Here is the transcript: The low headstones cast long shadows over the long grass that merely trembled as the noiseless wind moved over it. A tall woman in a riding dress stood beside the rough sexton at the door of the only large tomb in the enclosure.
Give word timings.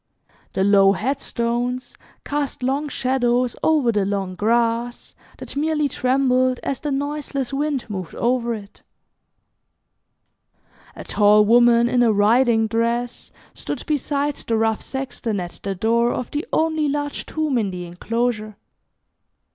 The 0.53 0.63
low 0.63 0.93
headstones 0.93 1.95
cast 2.25 2.63
long 2.63 2.89
shadows 2.89 3.55
over 3.61 3.91
the 3.91 4.03
long 4.03 4.33
grass 4.33 5.13
that 5.37 5.55
merely 5.55 5.87
trembled 5.87 6.59
as 6.63 6.79
the 6.79 6.89
noiseless 6.89 7.53
wind 7.53 7.87
moved 7.87 8.15
over 8.15 8.55
it. 8.55 8.81
A 10.95 11.03
tall 11.03 11.45
woman 11.45 11.87
in 11.87 12.01
a 12.01 12.11
riding 12.11 12.65
dress 12.65 13.31
stood 13.53 13.85
beside 13.85 14.37
the 14.37 14.57
rough 14.57 14.81
sexton 14.81 15.39
at 15.39 15.59
the 15.61 15.75
door 15.75 16.11
of 16.13 16.31
the 16.31 16.47
only 16.51 16.89
large 16.89 17.27
tomb 17.27 17.59
in 17.59 17.69
the 17.69 17.85
enclosure. 17.85 18.57